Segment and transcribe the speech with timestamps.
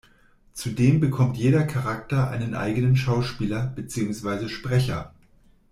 [0.53, 5.13] Zudem bekommt jeder Charakter einen eigenen Schauspieler beziehungsweise Sprecher.